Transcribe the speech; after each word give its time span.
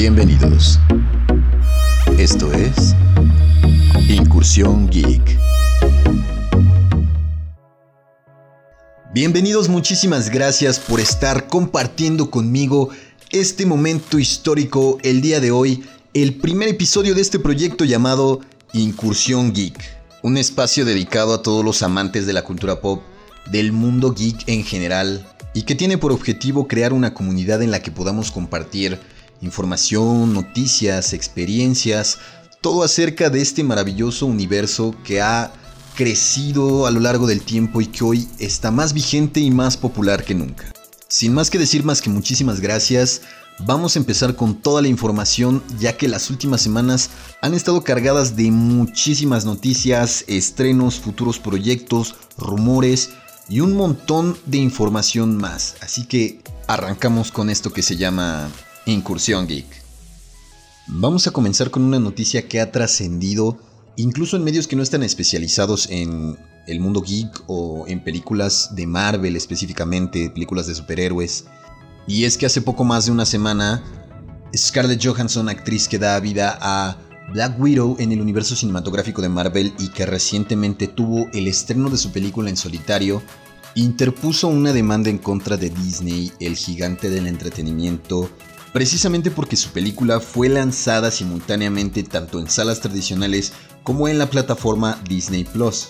Bienvenidos. 0.00 0.78
Esto 2.16 2.50
es 2.54 2.96
Incursión 4.08 4.88
Geek. 4.88 5.38
Bienvenidos, 9.12 9.68
muchísimas 9.68 10.30
gracias 10.30 10.78
por 10.78 11.00
estar 11.00 11.48
compartiendo 11.48 12.30
conmigo 12.30 12.88
este 13.30 13.66
momento 13.66 14.18
histórico 14.18 14.96
el 15.02 15.20
día 15.20 15.38
de 15.38 15.50
hoy, 15.50 15.84
el 16.14 16.36
primer 16.36 16.70
episodio 16.70 17.14
de 17.14 17.20
este 17.20 17.38
proyecto 17.38 17.84
llamado 17.84 18.40
Incursión 18.72 19.52
Geek, 19.52 19.78
un 20.22 20.38
espacio 20.38 20.86
dedicado 20.86 21.34
a 21.34 21.42
todos 21.42 21.62
los 21.62 21.82
amantes 21.82 22.24
de 22.24 22.32
la 22.32 22.42
cultura 22.42 22.80
pop, 22.80 23.02
del 23.52 23.72
mundo 23.72 24.14
geek 24.14 24.48
en 24.48 24.64
general, 24.64 25.26
y 25.52 25.64
que 25.64 25.74
tiene 25.74 25.98
por 25.98 26.10
objetivo 26.10 26.68
crear 26.68 26.94
una 26.94 27.12
comunidad 27.12 27.60
en 27.60 27.70
la 27.70 27.82
que 27.82 27.90
podamos 27.90 28.30
compartir 28.30 28.98
información, 29.40 30.32
noticias, 30.32 31.12
experiencias, 31.12 32.18
todo 32.60 32.82
acerca 32.82 33.30
de 33.30 33.40
este 33.40 33.64
maravilloso 33.64 34.26
universo 34.26 34.94
que 35.04 35.20
ha 35.20 35.52
crecido 35.94 36.86
a 36.86 36.90
lo 36.90 37.00
largo 37.00 37.26
del 37.26 37.42
tiempo 37.42 37.80
y 37.80 37.86
que 37.86 38.04
hoy 38.04 38.28
está 38.38 38.70
más 38.70 38.92
vigente 38.92 39.40
y 39.40 39.50
más 39.50 39.76
popular 39.76 40.24
que 40.24 40.34
nunca. 40.34 40.72
Sin 41.08 41.34
más 41.34 41.50
que 41.50 41.58
decir 41.58 41.84
más 41.84 42.00
que 42.00 42.10
muchísimas 42.10 42.60
gracias, 42.60 43.22
vamos 43.66 43.96
a 43.96 43.98
empezar 43.98 44.36
con 44.36 44.54
toda 44.54 44.82
la 44.82 44.88
información 44.88 45.62
ya 45.78 45.96
que 45.96 46.08
las 46.08 46.30
últimas 46.30 46.60
semanas 46.60 47.10
han 47.42 47.54
estado 47.54 47.82
cargadas 47.82 48.36
de 48.36 48.50
muchísimas 48.50 49.44
noticias, 49.44 50.24
estrenos, 50.28 51.00
futuros 51.00 51.38
proyectos, 51.38 52.14
rumores 52.38 53.10
y 53.48 53.60
un 53.60 53.74
montón 53.74 54.38
de 54.46 54.58
información 54.58 55.36
más. 55.36 55.76
Así 55.80 56.06
que 56.06 56.40
arrancamos 56.66 57.32
con 57.32 57.50
esto 57.50 57.72
que 57.72 57.82
se 57.82 57.96
llama 57.96 58.48
Incursión 58.86 59.46
Geek. 59.46 59.66
Vamos 60.86 61.26
a 61.26 61.30
comenzar 61.30 61.70
con 61.70 61.82
una 61.82 61.98
noticia 61.98 62.48
que 62.48 62.60
ha 62.60 62.72
trascendido 62.72 63.58
incluso 63.96 64.36
en 64.36 64.44
medios 64.44 64.66
que 64.66 64.76
no 64.76 64.82
están 64.82 65.02
especializados 65.02 65.88
en 65.90 66.38
el 66.66 66.80
mundo 66.80 67.02
geek 67.02 67.44
o 67.46 67.84
en 67.86 68.02
películas 68.02 68.74
de 68.74 68.86
Marvel 68.86 69.36
específicamente, 69.36 70.30
películas 70.30 70.66
de 70.66 70.74
superhéroes. 70.74 71.44
Y 72.06 72.24
es 72.24 72.36
que 72.38 72.46
hace 72.46 72.62
poco 72.62 72.84
más 72.84 73.06
de 73.06 73.12
una 73.12 73.26
semana, 73.26 73.82
Scarlett 74.56 75.04
Johansson, 75.04 75.48
actriz 75.48 75.86
que 75.86 75.98
da 75.98 76.18
vida 76.18 76.58
a 76.60 76.96
Black 77.32 77.60
Widow 77.60 77.96
en 77.98 78.12
el 78.12 78.20
universo 78.20 78.56
cinematográfico 78.56 79.22
de 79.22 79.28
Marvel 79.28 79.72
y 79.78 79.88
que 79.88 80.06
recientemente 80.06 80.88
tuvo 80.88 81.28
el 81.32 81.46
estreno 81.46 81.90
de 81.90 81.98
su 81.98 82.10
película 82.10 82.50
en 82.50 82.56
solitario, 82.56 83.22
interpuso 83.74 84.48
una 84.48 84.72
demanda 84.72 85.10
en 85.10 85.18
contra 85.18 85.56
de 85.56 85.70
Disney, 85.70 86.32
el 86.40 86.56
gigante 86.56 87.10
del 87.10 87.26
entretenimiento, 87.26 88.30
precisamente 88.72 89.30
porque 89.30 89.56
su 89.56 89.70
película 89.70 90.20
fue 90.20 90.48
lanzada 90.48 91.10
simultáneamente 91.10 92.02
tanto 92.02 92.38
en 92.38 92.48
salas 92.48 92.80
tradicionales 92.80 93.52
como 93.82 94.08
en 94.08 94.18
la 94.18 94.30
plataforma 94.30 95.00
Disney 95.08 95.44
Plus. 95.44 95.88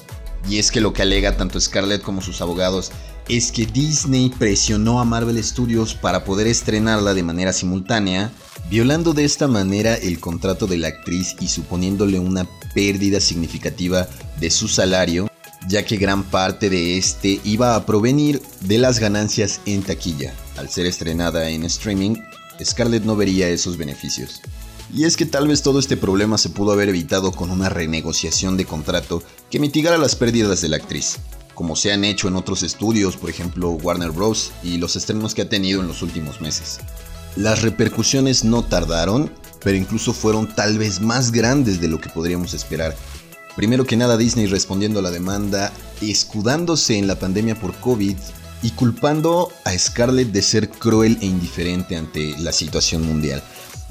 Y 0.49 0.59
es 0.59 0.71
que 0.71 0.81
lo 0.81 0.93
que 0.93 1.03
alega 1.03 1.37
tanto 1.37 1.61
Scarlett 1.61 2.03
como 2.03 2.23
sus 2.23 2.41
abogados 2.41 2.93
es 3.29 3.53
que 3.53 3.67
Disney 3.67 4.31
presionó 4.31 5.01
a 5.01 5.05
Marvel 5.05 5.43
Studios 5.43 5.95
para 5.95 6.25
poder 6.25 6.47
estrenarla 6.47 7.15
de 7.15 7.23
manera 7.23 7.53
simultánea, 7.53 8.33
violando 8.71 9.13
de 9.13 9.25
esta 9.25 9.47
manera 9.47 9.95
el 9.95 10.19
contrato 10.19 10.67
de 10.67 10.79
la 10.79 10.89
actriz 10.89 11.37
y 11.41 11.49
suponiéndole 11.49 12.19
una 12.19 12.49
pérdida 12.75 13.21
significativa 13.21 14.09
de 14.41 14.51
su 14.51 14.67
salario, 14.67 15.29
ya 15.69 15.85
que 15.85 15.97
gran 15.97 16.25
parte 16.25 16.71
de 16.71 16.97
este 16.97 17.41
iba 17.45 17.77
a 17.77 17.87
provenir 17.87 18.43
de 18.63 18.79
las 18.79 18.99
ganancias 18.99 19.61
en 19.67 19.83
taquilla. 19.83 20.35
Al 20.57 20.69
ser 20.69 20.87
estrenada 20.87 21.51
en 21.51 21.65
streaming, 21.65 22.17
Scarlett 22.65 23.05
no 23.05 23.17
vería 23.17 23.49
esos 23.49 23.77
beneficios. 23.77 24.41
Y 24.93 25.05
es 25.05 25.17
que 25.17 25.27
tal 25.27 25.47
vez 25.47 25.63
todo 25.63 25.79
este 25.79 25.97
problema 25.97 26.37
se 26.37 26.51
pudo 26.51 26.73
haber 26.73 26.89
evitado 26.89 27.33
con 27.33 27.51
una 27.51 27.69
renegociación 27.69 28.57
de 28.57 28.65
contrato 28.65 29.23
que 29.51 29.61
mitigara 29.61 29.99
las 29.99 30.17
pérdidas 30.17 30.61
de 30.61 30.69
la 30.69 30.77
actriz, 30.77 31.19
como 31.55 31.77
se 31.77 31.93
han 31.93 32.05
hecho 32.05 32.27
en 32.27 32.37
otros 32.37 32.63
estudios, 32.63 33.17
por 33.17 33.31
ejemplo 33.31 33.71
Warner 33.71 34.11
Bros. 34.11 34.51
y 34.63 34.79
los 34.79 34.97
estrenos 34.97 35.35
que 35.35 35.43
ha 35.43 35.49
tenido 35.49 35.81
en 35.81 35.89
los 35.89 36.03
últimos 36.03 36.41
meses. 36.41 36.79
Las 37.37 37.63
repercusiones 37.63 38.43
no 38.45 38.65
tardaron, 38.65 39.33
pero 39.63 39.77
incluso 39.77 40.13
fueron 40.13 40.53
tal 40.55 40.79
vez 40.79 41.01
más 41.01 41.31
grandes 41.31 41.81
de 41.81 41.89
lo 41.89 42.01
que 42.01 42.09
podríamos 42.09 42.55
esperar. 42.55 42.97
Primero 43.55 43.85
que 43.85 43.97
nada 43.97 44.17
Disney 44.17 44.47
respondiendo 44.47 44.99
a 44.99 45.03
la 45.03 45.11
demanda, 45.11 45.73
escudándose 46.01 46.99
en 46.99 47.07
la 47.07 47.19
pandemia 47.19 47.55
por 47.55 47.75
COVID 47.75 48.17
y 48.63 48.71
culpando 48.71 49.51
a 49.65 49.77
Scarlett 49.77 50.33
de 50.33 50.43
ser 50.43 50.69
cruel 50.69 51.19
e 51.21 51.27
indiferente 51.27 51.97
ante 51.97 52.37
la 52.39 52.53
situación 52.53 53.07
mundial. 53.07 53.43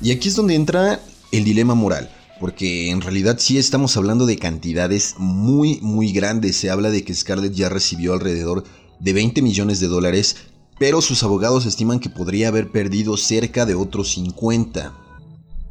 Y 0.01 0.11
aquí 0.11 0.29
es 0.29 0.35
donde 0.35 0.55
entra 0.55 0.99
el 1.31 1.43
dilema 1.43 1.75
moral, 1.75 2.09
porque 2.39 2.89
en 2.89 3.01
realidad 3.01 3.37
sí 3.39 3.57
estamos 3.57 3.97
hablando 3.97 4.25
de 4.25 4.37
cantidades 4.37 5.15
muy 5.17 5.79
muy 5.81 6.11
grandes. 6.11 6.55
Se 6.55 6.69
habla 6.69 6.89
de 6.89 7.03
que 7.03 7.13
Scarlett 7.13 7.53
ya 7.53 7.69
recibió 7.69 8.13
alrededor 8.13 8.63
de 8.99 9.13
20 9.13 9.41
millones 9.41 9.79
de 9.79 9.87
dólares, 9.87 10.35
pero 10.77 11.01
sus 11.01 11.23
abogados 11.23 11.65
estiman 11.65 11.99
que 11.99 12.09
podría 12.09 12.47
haber 12.47 12.71
perdido 12.71 13.17
cerca 13.17 13.65
de 13.65 13.75
otros 13.75 14.11
50. 14.13 14.93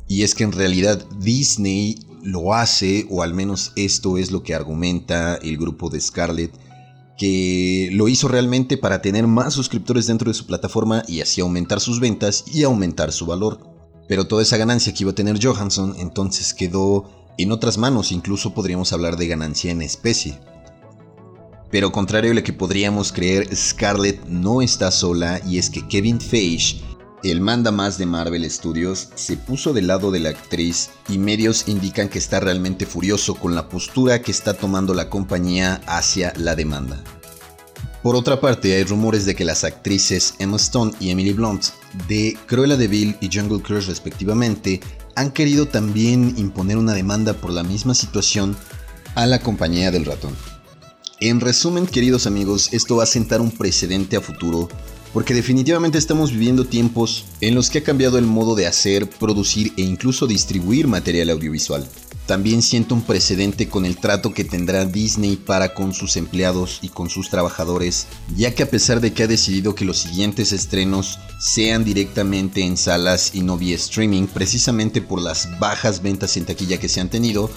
Y 0.08 0.22
es 0.22 0.34
que 0.34 0.44
en 0.44 0.52
realidad 0.52 1.04
Disney 1.18 1.98
lo 2.22 2.54
hace, 2.54 3.06
o 3.10 3.22
al 3.22 3.34
menos 3.34 3.72
esto 3.76 4.18
es 4.18 4.30
lo 4.30 4.42
que 4.42 4.54
argumenta 4.54 5.36
el 5.36 5.56
grupo 5.56 5.88
de 5.88 6.00
Scarlett, 6.00 6.52
que 7.18 7.90
lo 7.92 8.08
hizo 8.08 8.28
realmente 8.28 8.78
para 8.78 9.02
tener 9.02 9.26
más 9.26 9.52
suscriptores 9.52 10.06
dentro 10.06 10.30
de 10.30 10.34
su 10.34 10.46
plataforma 10.46 11.02
y 11.08 11.20
así 11.20 11.40
aumentar 11.40 11.80
sus 11.80 12.00
ventas 12.00 12.44
y 12.46 12.62
aumentar 12.62 13.12
su 13.12 13.26
valor. 13.26 13.60
Pero 14.06 14.26
toda 14.26 14.42
esa 14.42 14.56
ganancia 14.56 14.94
que 14.94 15.02
iba 15.02 15.10
a 15.10 15.16
tener 15.16 15.44
Johansson 15.44 15.96
entonces 15.98 16.54
quedó 16.54 17.10
en 17.36 17.52
otras 17.52 17.76
manos, 17.76 18.12
incluso 18.12 18.54
podríamos 18.54 18.92
hablar 18.92 19.16
de 19.16 19.26
ganancia 19.26 19.70
en 19.70 19.82
especie. 19.82 20.38
Pero 21.70 21.92
contrario 21.92 22.30
a 22.30 22.34
lo 22.34 22.42
que 22.42 22.52
podríamos 22.52 23.12
creer, 23.12 23.54
Scarlett 23.54 24.24
no 24.26 24.62
está 24.62 24.90
sola 24.90 25.40
y 25.46 25.58
es 25.58 25.68
que 25.68 25.86
Kevin 25.86 26.20
Feige, 26.20 26.80
el 27.22 27.40
manda 27.40 27.70
más 27.70 27.98
de 27.98 28.06
Marvel 28.06 28.48
Studios, 28.50 29.08
se 29.14 29.36
puso 29.36 29.72
del 29.72 29.88
lado 29.88 30.10
de 30.10 30.20
la 30.20 30.30
actriz 30.30 30.90
y 31.08 31.18
medios 31.18 31.68
indican 31.68 32.08
que 32.08 32.18
está 32.18 32.40
realmente 32.40 32.86
furioso 32.86 33.34
con 33.34 33.54
la 33.54 33.68
postura 33.68 34.22
que 34.22 34.30
está 34.30 34.54
tomando 34.54 34.94
la 34.94 35.10
compañía 35.10 35.80
hacia 35.86 36.32
la 36.36 36.54
demanda. 36.54 37.02
Por 38.02 38.14
otra 38.14 38.40
parte, 38.40 38.74
hay 38.74 38.84
rumores 38.84 39.26
de 39.26 39.34
que 39.34 39.44
las 39.44 39.64
actrices 39.64 40.34
Emma 40.38 40.56
Stone 40.56 40.92
y 41.00 41.10
Emily 41.10 41.32
Blunt 41.32 41.66
de 42.06 42.38
Cruella 42.46 42.76
de 42.76 42.86
Vil 42.86 43.16
y 43.20 43.28
Jungle 43.32 43.62
Cruise 43.62 43.86
respectivamente 43.86 44.80
han 45.16 45.32
querido 45.32 45.66
también 45.66 46.34
imponer 46.36 46.76
una 46.78 46.94
demanda 46.94 47.34
por 47.34 47.50
la 47.50 47.64
misma 47.64 47.94
situación 47.94 48.56
a 49.16 49.26
la 49.26 49.40
compañía 49.40 49.90
del 49.90 50.04
ratón. 50.04 50.34
En 51.20 51.40
resumen, 51.40 51.88
queridos 51.88 52.28
amigos, 52.28 52.72
esto 52.72 52.96
va 52.96 53.02
a 53.02 53.06
sentar 53.06 53.40
un 53.40 53.50
precedente 53.50 54.16
a 54.16 54.20
futuro 54.20 54.68
porque 55.12 55.34
definitivamente 55.34 55.98
estamos 55.98 56.32
viviendo 56.32 56.64
tiempos 56.64 57.24
en 57.40 57.54
los 57.54 57.70
que 57.70 57.78
ha 57.78 57.84
cambiado 57.84 58.18
el 58.18 58.26
modo 58.26 58.54
de 58.54 58.66
hacer, 58.66 59.08
producir 59.08 59.72
e 59.76 59.82
incluso 59.82 60.26
distribuir 60.26 60.86
material 60.86 61.30
audiovisual. 61.30 61.86
También 62.28 62.60
siento 62.60 62.94
un 62.94 63.00
precedente 63.00 63.70
con 63.70 63.86
el 63.86 63.96
trato 63.96 64.34
que 64.34 64.44
tendrá 64.44 64.84
Disney 64.84 65.36
para 65.36 65.72
con 65.72 65.94
sus 65.94 66.18
empleados 66.18 66.78
y 66.82 66.90
con 66.90 67.08
sus 67.08 67.30
trabajadores, 67.30 68.06
ya 68.36 68.54
que 68.54 68.62
a 68.62 68.68
pesar 68.68 69.00
de 69.00 69.14
que 69.14 69.22
ha 69.22 69.26
decidido 69.26 69.74
que 69.74 69.86
los 69.86 69.96
siguientes 69.96 70.52
estrenos 70.52 71.18
sean 71.40 71.84
directamente 71.84 72.60
en 72.60 72.76
salas 72.76 73.30
y 73.32 73.40
no 73.40 73.56
vía 73.56 73.76
streaming, 73.76 74.26
precisamente 74.26 75.00
por 75.00 75.22
las 75.22 75.58
bajas 75.58 76.02
ventas 76.02 76.36
en 76.36 76.44
taquilla 76.44 76.78
que 76.78 76.90
se 76.90 77.00
han 77.00 77.08
tenido, 77.08 77.48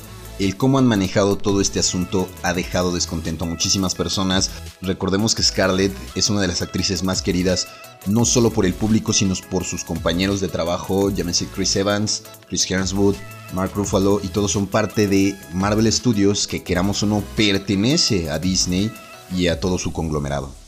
el 0.45 0.57
cómo 0.57 0.79
han 0.79 0.87
manejado 0.87 1.37
todo 1.37 1.61
este 1.61 1.79
asunto 1.79 2.27
ha 2.43 2.53
dejado 2.53 2.91
descontento 2.91 3.45
a 3.45 3.47
muchísimas 3.47 3.95
personas. 3.95 4.51
Recordemos 4.81 5.35
que 5.35 5.43
Scarlett 5.43 5.95
es 6.15 6.29
una 6.29 6.41
de 6.41 6.47
las 6.47 6.61
actrices 6.61 7.03
más 7.03 7.21
queridas, 7.21 7.67
no 8.07 8.25
solo 8.25 8.51
por 8.51 8.65
el 8.65 8.73
público, 8.73 9.13
sino 9.13 9.35
por 9.49 9.63
sus 9.63 9.83
compañeros 9.83 10.41
de 10.41 10.47
trabajo, 10.47 11.09
llámese 11.09 11.47
Chris 11.47 11.75
Evans, 11.75 12.23
Chris 12.47 12.69
Hemsworth, 12.69 13.17
Mark 13.53 13.71
Ruffalo, 13.75 14.19
y 14.23 14.29
todos 14.29 14.51
son 14.51 14.67
parte 14.67 15.07
de 15.07 15.35
Marvel 15.53 15.91
Studios, 15.91 16.47
que 16.47 16.63
queramos 16.63 17.03
o 17.03 17.05
no 17.05 17.21
pertenece 17.35 18.29
a 18.29 18.39
Disney 18.39 18.91
y 19.35 19.47
a 19.47 19.59
todo 19.59 19.77
su 19.77 19.93
conglomerado. 19.93 20.60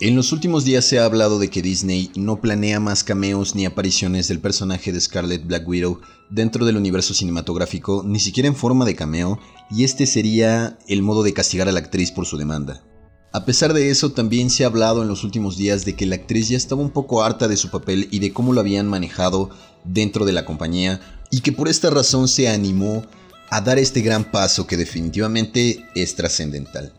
En 0.00 0.14
los 0.14 0.30
últimos 0.30 0.64
días 0.64 0.84
se 0.84 1.00
ha 1.00 1.04
hablado 1.04 1.40
de 1.40 1.50
que 1.50 1.60
Disney 1.60 2.12
no 2.14 2.40
planea 2.40 2.78
más 2.78 3.02
cameos 3.02 3.56
ni 3.56 3.66
apariciones 3.66 4.28
del 4.28 4.38
personaje 4.38 4.92
de 4.92 5.00
Scarlet 5.00 5.44
Black 5.44 5.66
Widow 5.66 6.00
dentro 6.30 6.64
del 6.64 6.76
universo 6.76 7.14
cinematográfico, 7.14 8.04
ni 8.06 8.20
siquiera 8.20 8.46
en 8.46 8.54
forma 8.54 8.84
de 8.84 8.94
cameo, 8.94 9.40
y 9.72 9.82
este 9.82 10.06
sería 10.06 10.78
el 10.86 11.02
modo 11.02 11.24
de 11.24 11.32
castigar 11.32 11.68
a 11.68 11.72
la 11.72 11.80
actriz 11.80 12.12
por 12.12 12.26
su 12.26 12.36
demanda. 12.36 12.84
A 13.32 13.44
pesar 13.44 13.72
de 13.72 13.90
eso, 13.90 14.12
también 14.12 14.50
se 14.50 14.62
ha 14.62 14.68
hablado 14.68 15.02
en 15.02 15.08
los 15.08 15.24
últimos 15.24 15.56
días 15.56 15.84
de 15.84 15.96
que 15.96 16.06
la 16.06 16.14
actriz 16.14 16.48
ya 16.48 16.56
estaba 16.56 16.80
un 16.80 16.90
poco 16.90 17.24
harta 17.24 17.48
de 17.48 17.56
su 17.56 17.68
papel 17.68 18.06
y 18.12 18.20
de 18.20 18.32
cómo 18.32 18.52
lo 18.52 18.60
habían 18.60 18.86
manejado 18.86 19.50
dentro 19.82 20.24
de 20.24 20.32
la 20.32 20.44
compañía, 20.44 21.00
y 21.32 21.40
que 21.40 21.50
por 21.50 21.66
esta 21.66 21.90
razón 21.90 22.28
se 22.28 22.48
animó 22.48 23.04
a 23.50 23.60
dar 23.62 23.80
este 23.80 24.00
gran 24.02 24.30
paso 24.30 24.64
que 24.64 24.76
definitivamente 24.76 25.84
es 25.96 26.14
trascendental. 26.14 26.92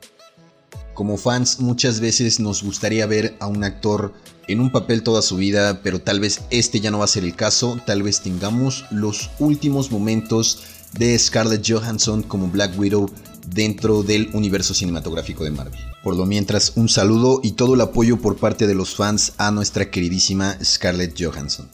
Como 1.00 1.16
fans 1.16 1.62
muchas 1.62 2.02
veces 2.02 2.42
nos 2.42 2.62
gustaría 2.62 3.06
ver 3.06 3.38
a 3.40 3.48
un 3.48 3.64
actor 3.64 4.14
en 4.50 4.60
un 4.60 4.70
papel 4.70 5.02
toda 5.02 5.22
su 5.22 5.38
vida, 5.38 5.80
pero 5.82 6.02
tal 6.02 6.20
vez 6.20 6.42
este 6.50 6.82
ya 6.82 6.92
no 6.92 7.00
va 7.00 7.06
a 7.06 7.08
ser 7.08 7.24
el 7.24 7.38
caso, 7.38 7.80
tal 7.86 8.04
vez 8.04 8.20
tengamos 8.20 8.84
los 8.92 9.30
últimos 9.40 9.92
momentos 9.92 10.60
de 10.98 11.18
Scarlett 11.18 11.66
Johansson 11.66 12.22
como 12.22 12.50
Black 12.50 12.78
Widow 12.78 13.10
dentro 13.48 14.04
del 14.04 14.30
universo 14.34 14.74
cinematográfico 14.74 15.46
de 15.46 15.52
Marvel. 15.52 15.80
Por 16.04 16.18
lo 16.18 16.26
mientras, 16.26 16.74
un 16.76 16.90
saludo 16.90 17.40
y 17.42 17.54
todo 17.54 17.76
el 17.76 17.82
apoyo 17.82 18.20
por 18.20 18.36
parte 18.36 18.68
de 18.68 18.76
los 18.76 18.94
fans 18.94 19.32
a 19.38 19.52
nuestra 19.52 19.90
queridísima 19.90 20.58
Scarlett 20.62 21.16
Johansson. 21.18 21.70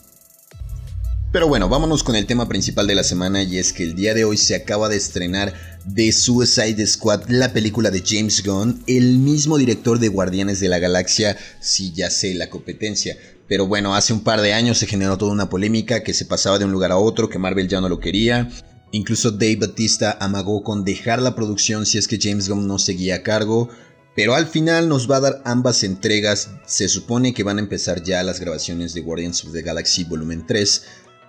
Pero 1.36 1.50
bueno, 1.50 1.68
vámonos 1.68 2.02
con 2.02 2.16
el 2.16 2.28
tema 2.28 2.48
principal 2.48 2.88
de 2.88 2.96
la 2.96 3.04
semana 3.04 3.44
y 3.44 3.58
es 3.58 3.74
que 3.74 3.84
el 3.84 3.94
día 3.94 4.14
de 4.14 4.24
hoy 4.24 4.38
se 4.38 4.56
acaba 4.56 4.88
de 4.88 4.96
estrenar 4.96 5.54
The 5.94 6.14
Suicide 6.14 6.88
Squad, 6.88 7.28
la 7.28 7.52
película 7.52 7.92
de 7.92 8.02
James 8.08 8.42
Gunn, 8.42 8.82
el 8.88 9.18
mismo 9.18 9.58
director 9.58 10.00
de 10.00 10.08
Guardianes 10.08 10.62
de 10.62 10.70
la 10.70 10.80
Galaxia, 10.80 11.36
si 11.60 11.92
ya 11.92 12.10
sé 12.10 12.36
la 12.36 12.50
competencia. 12.50 13.18
Pero 13.50 13.68
bueno, 13.68 13.96
hace 13.96 14.14
un 14.14 14.22
par 14.22 14.40
de 14.40 14.54
años 14.54 14.78
se 14.78 14.88
generó 14.88 15.18
toda 15.18 15.34
una 15.34 15.50
polémica 15.50 16.04
que 16.04 16.14
se 16.14 16.24
pasaba 16.24 16.58
de 16.58 16.64
un 16.64 16.72
lugar 16.72 16.94
a 16.94 16.98
otro, 16.98 17.28
que 17.28 17.38
Marvel 17.38 17.68
ya 17.68 17.82
no 17.82 17.90
lo 17.90 18.00
quería. 18.00 18.50
Incluso 18.94 19.32
Dave 19.32 19.58
Batista 19.58 20.18
amagó 20.22 20.64
con 20.64 20.86
dejar 20.86 21.22
la 21.22 21.36
producción 21.36 21.86
si 21.86 21.98
es 21.98 22.08
que 22.08 22.18
James 22.18 22.48
Gunn 22.48 22.66
no 22.66 22.80
seguía 22.80 23.16
a 23.16 23.24
cargo. 23.24 23.68
Pero 24.16 24.36
al 24.36 24.48
final 24.48 24.88
nos 24.88 25.12
va 25.12 25.18
a 25.18 25.20
dar 25.20 25.42
ambas 25.44 25.84
entregas. 25.84 26.52
Se 26.66 26.88
supone 26.88 27.34
que 27.34 27.44
van 27.44 27.58
a 27.58 27.62
empezar 27.62 28.02
ya 28.02 28.24
las 28.24 28.40
grabaciones 28.40 28.94
de 28.94 29.02
Guardians 29.02 29.44
of 29.44 29.52
the 29.52 29.62
Galaxy 29.62 30.06
Volumen 30.06 30.48
3 30.48 30.84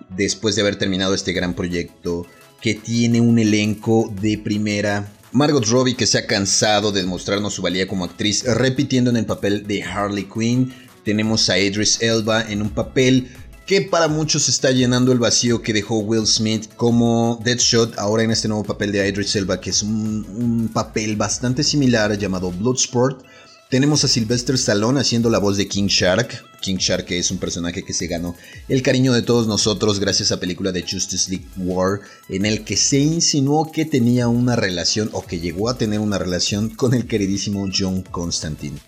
después 0.09 0.55
de 0.55 0.61
haber 0.61 0.77
terminado 0.77 1.13
este 1.13 1.33
gran 1.33 1.53
proyecto 1.53 2.25
que 2.61 2.75
tiene 2.75 3.21
un 3.21 3.39
elenco 3.39 4.11
de 4.21 4.37
primera. 4.37 5.11
Margot 5.31 5.65
Robbie 5.65 5.95
que 5.95 6.07
se 6.07 6.17
ha 6.17 6.25
cansado 6.25 6.91
de 6.91 7.01
demostrarnos 7.01 7.53
su 7.53 7.61
valía 7.61 7.87
como 7.87 8.05
actriz 8.05 8.43
repitiendo 8.43 9.09
en 9.09 9.17
el 9.17 9.25
papel 9.25 9.67
de 9.67 9.83
Harley 9.83 10.27
Quinn. 10.33 10.73
Tenemos 11.03 11.49
a 11.49 11.59
Idris 11.59 12.01
Elba 12.01 12.49
en 12.49 12.61
un 12.61 12.69
papel 12.69 13.29
que 13.65 13.81
para 13.81 14.07
muchos 14.07 14.47
está 14.47 14.71
llenando 14.71 15.11
el 15.11 15.19
vacío 15.19 15.61
que 15.61 15.73
dejó 15.73 15.99
Will 15.99 16.25
Smith 16.25 16.69
como 16.77 17.39
Deadshot 17.43 17.99
ahora 17.99 18.23
en 18.23 18.31
este 18.31 18.47
nuevo 18.47 18.63
papel 18.63 18.93
de 18.93 19.07
Idris 19.07 19.35
Elba 19.35 19.59
que 19.59 19.71
es 19.71 19.83
un, 19.83 20.25
un 20.35 20.69
papel 20.73 21.17
bastante 21.17 21.63
similar 21.63 22.17
llamado 22.17 22.51
Bloodsport 22.51 23.25
tenemos 23.69 24.05
a 24.05 24.07
Sylvester 24.07 24.55
Stallone 24.55 25.01
haciendo 25.01 25.29
la 25.29 25.39
voz 25.39 25.57
de 25.57 25.67
King 25.67 25.87
Shark. 25.87 26.41
King 26.61 26.77
Shark 26.77 27.05
que 27.05 27.19
es 27.19 27.31
un 27.31 27.37
personaje 27.37 27.83
que 27.83 27.93
se 27.93 28.07
ganó 28.07 28.35
el 28.67 28.81
cariño 28.81 29.13
de 29.13 29.21
todos 29.21 29.47
nosotros 29.47 29.99
gracias 29.99 30.31
a 30.31 30.39
película 30.39 30.71
de 30.71 30.81
Justice 30.81 31.29
League 31.29 31.47
War, 31.57 32.01
en 32.29 32.45
el 32.45 32.63
que 32.63 32.77
se 32.77 32.99
insinuó 32.99 33.71
que 33.71 33.85
tenía 33.85 34.27
una 34.27 34.55
relación 34.55 35.09
o 35.13 35.25
que 35.25 35.39
llegó 35.39 35.69
a 35.69 35.77
tener 35.77 35.99
una 35.99 36.17
relación 36.17 36.69
con 36.69 36.93
el 36.93 37.07
queridísimo 37.07 37.67
John 37.75 38.01
Constantine. 38.01 38.79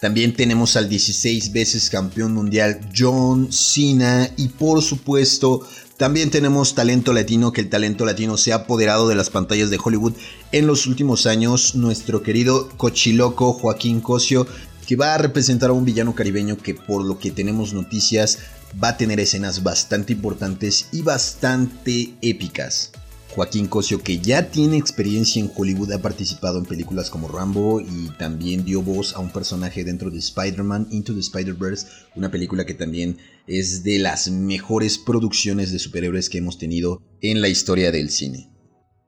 También 0.00 0.34
tenemos 0.34 0.76
al 0.76 0.88
16 0.88 1.52
veces 1.52 1.90
campeón 1.90 2.32
mundial 2.32 2.80
John 2.96 3.52
Cena 3.52 4.30
y 4.38 4.48
por 4.48 4.80
supuesto 4.80 5.66
también 5.98 6.30
tenemos 6.30 6.74
talento 6.74 7.12
latino, 7.12 7.52
que 7.52 7.60
el 7.60 7.68
talento 7.68 8.06
latino 8.06 8.38
se 8.38 8.54
ha 8.54 8.56
apoderado 8.64 9.06
de 9.06 9.14
las 9.14 9.28
pantallas 9.28 9.68
de 9.68 9.78
Hollywood 9.82 10.14
en 10.50 10.66
los 10.66 10.86
últimos 10.86 11.26
años. 11.26 11.74
Nuestro 11.74 12.22
querido 12.22 12.70
cochiloco 12.78 13.52
Joaquín 13.52 14.00
Cosio, 14.00 14.46
que 14.90 14.96
va 14.96 15.14
a 15.14 15.18
representar 15.18 15.70
a 15.70 15.72
un 15.72 15.84
villano 15.84 16.16
caribeño 16.16 16.58
que 16.58 16.74
por 16.74 17.04
lo 17.04 17.20
que 17.20 17.30
tenemos 17.30 17.72
noticias 17.72 18.40
va 18.82 18.88
a 18.88 18.96
tener 18.96 19.20
escenas 19.20 19.62
bastante 19.62 20.12
importantes 20.12 20.88
y 20.90 21.02
bastante 21.02 22.14
épicas. 22.22 22.90
Joaquín 23.28 23.68
Cosio, 23.68 24.02
que 24.02 24.18
ya 24.18 24.50
tiene 24.50 24.78
experiencia 24.78 25.40
en 25.40 25.52
Hollywood, 25.54 25.92
ha 25.92 26.02
participado 26.02 26.58
en 26.58 26.64
películas 26.64 27.08
como 27.08 27.28
Rambo 27.28 27.80
y 27.80 28.10
también 28.18 28.64
dio 28.64 28.82
voz 28.82 29.14
a 29.14 29.20
un 29.20 29.30
personaje 29.30 29.84
dentro 29.84 30.10
de 30.10 30.18
Spider-Man 30.18 30.88
Into 30.90 31.14
the 31.14 31.20
Spider-Verse, 31.20 31.86
una 32.16 32.32
película 32.32 32.66
que 32.66 32.74
también 32.74 33.16
es 33.46 33.84
de 33.84 34.00
las 34.00 34.28
mejores 34.28 34.98
producciones 34.98 35.70
de 35.70 35.78
superhéroes 35.78 36.28
que 36.28 36.38
hemos 36.38 36.58
tenido 36.58 37.00
en 37.20 37.40
la 37.40 37.48
historia 37.48 37.92
del 37.92 38.10
cine. 38.10 38.50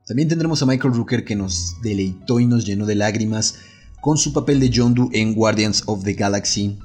También 0.06 0.28
tendremos 0.28 0.62
a 0.62 0.66
Michael 0.66 0.94
Rooker 0.94 1.24
que 1.24 1.34
nos 1.34 1.74
deleitó 1.82 2.38
y 2.38 2.46
nos 2.46 2.64
llenó 2.64 2.86
de 2.86 2.94
lágrimas 2.94 3.56
con 4.02 4.18
su 4.18 4.32
papel 4.32 4.58
de 4.58 4.68
Doe 4.68 5.08
en 5.12 5.32
Guardians 5.32 5.84
of 5.86 6.02
the 6.02 6.14
Galaxy. 6.14 6.76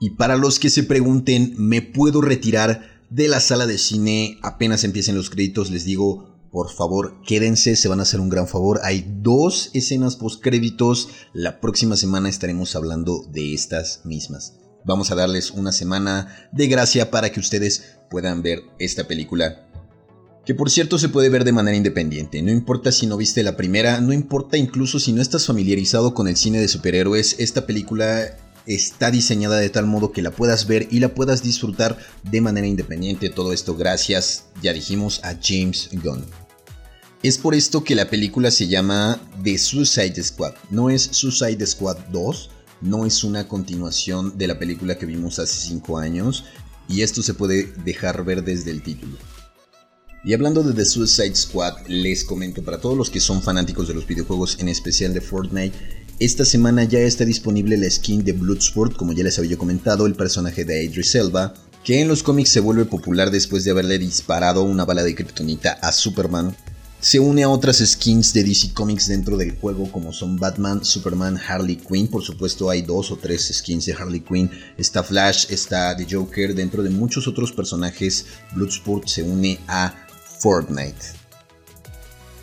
Y 0.00 0.10
para 0.16 0.34
los 0.36 0.58
que 0.58 0.70
se 0.70 0.82
pregunten, 0.82 1.54
¿me 1.58 1.82
puedo 1.82 2.22
retirar 2.22 3.04
de 3.10 3.28
la 3.28 3.38
sala 3.38 3.66
de 3.66 3.76
cine 3.76 4.38
apenas 4.42 4.82
empiecen 4.82 5.14
los 5.14 5.28
créditos? 5.28 5.70
Les 5.70 5.84
digo, 5.84 6.38
por 6.50 6.70
favor, 6.70 7.20
quédense, 7.26 7.76
se 7.76 7.88
van 7.88 8.00
a 8.00 8.04
hacer 8.04 8.18
un 8.18 8.30
gran 8.30 8.48
favor. 8.48 8.80
Hay 8.82 9.04
dos 9.20 9.70
escenas 9.74 10.16
post 10.16 10.42
créditos. 10.42 11.10
La 11.34 11.60
próxima 11.60 11.96
semana 11.96 12.30
estaremos 12.30 12.74
hablando 12.74 13.26
de 13.30 13.52
estas 13.52 14.00
mismas. 14.06 14.54
Vamos 14.86 15.10
a 15.10 15.16
darles 15.16 15.50
una 15.50 15.72
semana 15.72 16.48
de 16.50 16.66
gracia 16.66 17.10
para 17.10 17.30
que 17.30 17.40
ustedes 17.40 17.98
puedan 18.08 18.40
ver 18.40 18.62
esta 18.78 19.06
película. 19.06 19.67
Que 20.48 20.54
por 20.54 20.70
cierto 20.70 20.98
se 20.98 21.10
puede 21.10 21.28
ver 21.28 21.44
de 21.44 21.52
manera 21.52 21.76
independiente. 21.76 22.40
No 22.40 22.50
importa 22.50 22.90
si 22.90 23.06
no 23.06 23.18
viste 23.18 23.42
la 23.42 23.54
primera, 23.54 24.00
no 24.00 24.14
importa 24.14 24.56
incluso 24.56 24.98
si 24.98 25.12
no 25.12 25.20
estás 25.20 25.44
familiarizado 25.44 26.14
con 26.14 26.26
el 26.26 26.38
cine 26.38 26.58
de 26.58 26.68
superhéroes. 26.68 27.36
Esta 27.38 27.66
película 27.66 28.34
está 28.64 29.10
diseñada 29.10 29.58
de 29.58 29.68
tal 29.68 29.84
modo 29.84 30.10
que 30.10 30.22
la 30.22 30.30
puedas 30.30 30.66
ver 30.66 30.88
y 30.90 31.00
la 31.00 31.14
puedas 31.14 31.42
disfrutar 31.42 31.98
de 32.22 32.40
manera 32.40 32.66
independiente. 32.66 33.28
Todo 33.28 33.52
esto 33.52 33.76
gracias, 33.76 34.46
ya 34.62 34.72
dijimos, 34.72 35.20
a 35.22 35.38
James 35.38 35.90
Gunn. 36.02 36.24
Es 37.22 37.36
por 37.36 37.54
esto 37.54 37.84
que 37.84 37.94
la 37.94 38.08
película 38.08 38.50
se 38.50 38.68
llama 38.68 39.20
The 39.44 39.58
Suicide 39.58 40.22
Squad. 40.22 40.54
No 40.70 40.88
es 40.88 41.10
Suicide 41.12 41.66
Squad 41.66 41.98
2, 42.10 42.50
no 42.80 43.04
es 43.04 43.22
una 43.22 43.46
continuación 43.48 44.38
de 44.38 44.46
la 44.46 44.58
película 44.58 44.96
que 44.96 45.04
vimos 45.04 45.40
hace 45.40 45.68
5 45.68 45.98
años 45.98 46.46
y 46.88 47.02
esto 47.02 47.22
se 47.22 47.34
puede 47.34 47.70
dejar 47.84 48.24
ver 48.24 48.42
desde 48.42 48.70
el 48.70 48.82
título. 48.82 49.18
Y 50.24 50.34
hablando 50.34 50.64
de 50.64 50.74
The 50.74 50.84
Suicide 50.84 51.36
Squad, 51.36 51.86
les 51.86 52.24
comento 52.24 52.62
para 52.62 52.80
todos 52.80 52.96
los 52.96 53.08
que 53.08 53.20
son 53.20 53.40
fanáticos 53.40 53.86
de 53.86 53.94
los 53.94 54.06
videojuegos, 54.06 54.58
en 54.58 54.68
especial 54.68 55.14
de 55.14 55.20
Fortnite, 55.20 55.76
esta 56.18 56.44
semana 56.44 56.82
ya 56.82 56.98
está 56.98 57.24
disponible 57.24 57.76
la 57.76 57.88
skin 57.88 58.24
de 58.24 58.32
Bloodsport, 58.32 58.96
como 58.96 59.12
ya 59.12 59.22
les 59.22 59.38
había 59.38 59.56
comentado, 59.56 60.06
el 60.06 60.16
personaje 60.16 60.64
de 60.64 60.82
Idris 60.82 61.14
Elba, 61.14 61.54
que 61.84 62.00
en 62.00 62.08
los 62.08 62.24
cómics 62.24 62.50
se 62.50 62.58
vuelve 62.58 62.84
popular 62.84 63.30
después 63.30 63.62
de 63.62 63.70
haberle 63.70 64.00
disparado 64.00 64.64
una 64.64 64.84
bala 64.84 65.04
de 65.04 65.14
kriptonita 65.14 65.78
a 65.80 65.92
Superman. 65.92 66.56
Se 67.00 67.20
une 67.20 67.44
a 67.44 67.48
otras 67.48 67.78
skins 67.78 68.32
de 68.32 68.42
DC 68.42 68.74
Comics 68.74 69.06
dentro 69.06 69.36
del 69.36 69.56
juego 69.56 69.90
como 69.92 70.12
son 70.12 70.36
Batman, 70.36 70.84
Superman, 70.84 71.38
Harley 71.38 71.76
Quinn, 71.76 72.08
por 72.08 72.24
supuesto 72.24 72.68
hay 72.68 72.82
dos 72.82 73.12
o 73.12 73.16
tres 73.16 73.52
skins 73.54 73.86
de 73.86 73.92
Harley 73.92 74.18
Quinn, 74.18 74.50
está 74.76 75.04
Flash, 75.04 75.46
está 75.50 75.96
The 75.96 76.08
Joker, 76.10 76.56
dentro 76.56 76.82
de 76.82 76.90
muchos 76.90 77.28
otros 77.28 77.52
personajes 77.52 78.26
Bloodsport 78.52 79.06
se 79.06 79.22
une 79.22 79.60
a 79.68 80.07
Fortnite. 80.40 81.17